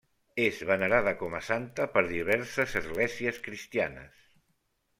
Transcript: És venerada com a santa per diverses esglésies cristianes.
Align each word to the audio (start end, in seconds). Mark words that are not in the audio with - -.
És 0.45 0.61
venerada 0.69 1.13
com 1.19 1.35
a 1.41 1.41
santa 1.49 1.87
per 1.97 2.03
diverses 2.13 2.75
esglésies 2.81 3.41
cristianes. 3.49 4.27